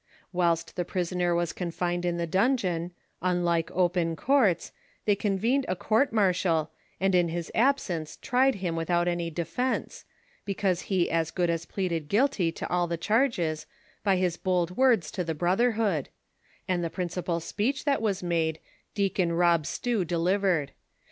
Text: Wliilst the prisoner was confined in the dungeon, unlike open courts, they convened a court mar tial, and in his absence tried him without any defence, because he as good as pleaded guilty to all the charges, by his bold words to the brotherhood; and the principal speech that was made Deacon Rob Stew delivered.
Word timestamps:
Wliilst 0.33 0.73
the 0.73 0.83
prisoner 0.83 1.35
was 1.35 1.53
confined 1.53 2.05
in 2.05 2.17
the 2.17 2.25
dungeon, 2.25 2.89
unlike 3.21 3.69
open 3.69 4.15
courts, 4.15 4.71
they 5.05 5.13
convened 5.15 5.63
a 5.69 5.75
court 5.75 6.11
mar 6.11 6.31
tial, 6.33 6.69
and 6.99 7.13
in 7.13 7.27
his 7.29 7.51
absence 7.53 8.17
tried 8.19 8.55
him 8.55 8.75
without 8.75 9.07
any 9.07 9.29
defence, 9.29 10.03
because 10.43 10.81
he 10.89 11.11
as 11.11 11.29
good 11.29 11.51
as 11.51 11.67
pleaded 11.67 12.07
guilty 12.07 12.51
to 12.51 12.67
all 12.67 12.87
the 12.87 12.97
charges, 12.97 13.67
by 14.03 14.15
his 14.15 14.37
bold 14.37 14.75
words 14.75 15.11
to 15.11 15.23
the 15.23 15.35
brotherhood; 15.35 16.09
and 16.67 16.83
the 16.83 16.89
principal 16.89 17.39
speech 17.39 17.85
that 17.85 18.01
was 18.01 18.23
made 18.23 18.57
Deacon 18.95 19.31
Rob 19.33 19.67
Stew 19.67 20.03
delivered. 20.03 20.71